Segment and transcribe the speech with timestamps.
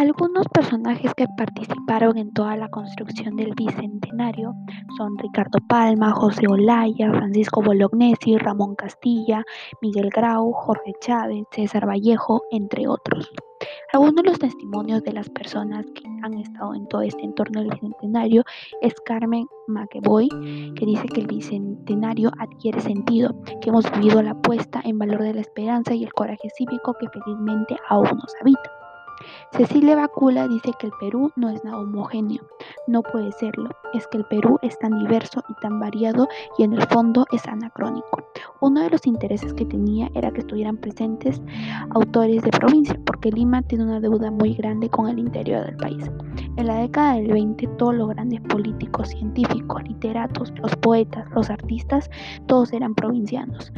[0.00, 4.54] Algunos personajes que participaron en toda la construcción del bicentenario
[4.96, 9.44] son Ricardo Palma, José Olaya, Francisco Bolognesi, Ramón Castilla,
[9.82, 13.30] Miguel Grau, Jorge Chávez, César Vallejo, entre otros.
[13.92, 17.68] Algunos de los testimonios de las personas que han estado en todo este entorno del
[17.68, 18.42] bicentenario
[18.80, 20.30] es Carmen McEvoy,
[20.76, 25.34] que dice que el bicentenario adquiere sentido, que hemos vivido la puesta en valor de
[25.34, 28.79] la esperanza y el coraje cívico que felizmente aún nos habita.
[29.52, 32.40] Cecilia Bacula dice que el Perú no es nada homogéneo,
[32.86, 36.72] no puede serlo, es que el Perú es tan diverso y tan variado y en
[36.72, 38.22] el fondo es anacrónico.
[38.60, 41.42] Uno de los intereses que tenía era que estuvieran presentes
[41.90, 46.08] autores de provincia, porque Lima tiene una deuda muy grande con el interior del país.
[46.56, 52.08] En la década del 20, todos los grandes políticos, científicos, literatos, los poetas, los artistas,
[52.46, 53.72] todos eran provincianos.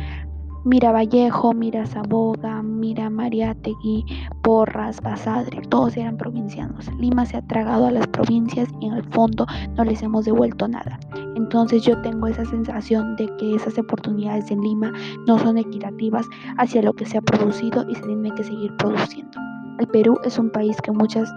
[0.64, 4.04] Mira Vallejo, Mira Saboga, Mira Mariátegui,
[4.42, 6.88] Porras, Basadre, todos eran provincianos.
[7.00, 9.44] Lima se ha tragado a las provincias y en el fondo
[9.76, 11.00] no les hemos devuelto nada.
[11.34, 14.92] Entonces yo tengo esa sensación de que esas oportunidades en Lima
[15.26, 16.26] no son equitativas
[16.58, 19.40] hacia lo que se ha producido y se tiene que seguir produciendo.
[19.80, 21.28] El Perú es un país que muchas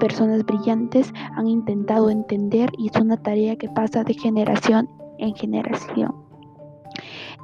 [0.00, 6.21] personas brillantes han intentado entender y es una tarea que pasa de generación en generación.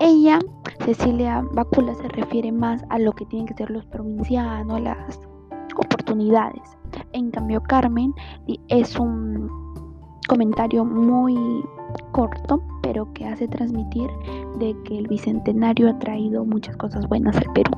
[0.01, 0.39] Ella,
[0.85, 5.21] Cecilia Bácula, se refiere más a lo que tienen que ser los provincianos, las
[5.77, 6.63] oportunidades.
[7.13, 8.15] En cambio, Carmen
[8.69, 9.51] es un
[10.29, 11.37] comentario muy
[12.13, 14.09] corto, pero que hace transmitir
[14.59, 17.73] de que el bicentenario ha traído muchas cosas buenas al Perú.